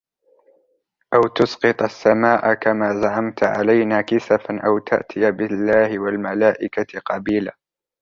[1.13, 7.55] أَوْ تُسْقِطَ السَّمَاءَ كَمَا زَعَمْتَ عَلَيْنَا كِسَفًا أَوْ تَأْتِيَ بِاللَّهِ وَالْمَلَائِكَةِ قَبِيلًا